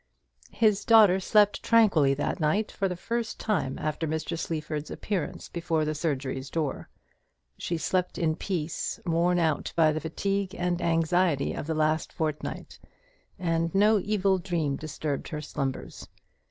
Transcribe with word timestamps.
His 0.49 0.83
daughter 0.83 1.19
slept 1.19 1.61
tranquilly 1.61 2.15
that 2.15 2.39
night 2.39 2.71
for 2.71 2.87
the 2.89 2.95
first 2.95 3.39
time 3.39 3.77
after 3.77 4.07
Mr. 4.07 4.35
Sleaford's 4.35 4.89
appearance 4.89 5.47
before 5.47 5.85
the 5.85 5.93
surgeon's 5.93 6.49
door. 6.49 6.89
She 7.59 7.77
slept 7.77 8.17
in 8.17 8.35
peace, 8.35 8.99
worn 9.05 9.37
out 9.37 9.71
by 9.75 9.91
the 9.91 10.01
fatigue 10.01 10.55
and 10.55 10.81
anxiety 10.81 11.53
of 11.53 11.67
the 11.67 11.75
last 11.75 12.11
fortnight; 12.11 12.79
and 13.37 13.75
no 13.75 13.99
evil 13.99 14.39
dream 14.39 14.75
disturbed 14.75 15.27
her 15.27 15.39
slumbers. 15.39 16.07